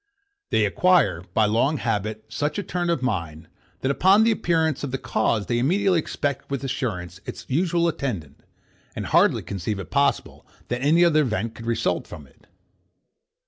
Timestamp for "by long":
1.35-1.77